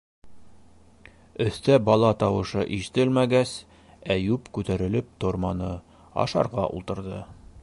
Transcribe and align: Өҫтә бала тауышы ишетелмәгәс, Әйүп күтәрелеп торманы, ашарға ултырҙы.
Өҫтә 1.45 1.75
бала 1.89 2.09
тауышы 2.23 2.65
ишетелмәгәс, 2.79 3.53
Әйүп 4.17 4.53
күтәрелеп 4.59 5.15
торманы, 5.27 5.73
ашарға 6.27 6.69
ултырҙы. 6.79 7.27